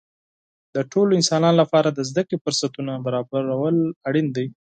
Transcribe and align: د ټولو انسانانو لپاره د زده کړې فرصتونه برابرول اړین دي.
د 0.75 0.77
ټولو 0.91 1.11
انسانانو 1.19 1.59
لپاره 1.61 1.89
د 1.91 1.99
زده 2.09 2.21
کړې 2.27 2.37
فرصتونه 2.43 2.91
برابرول 3.05 3.77
اړین 4.07 4.27
دي. 4.35 4.47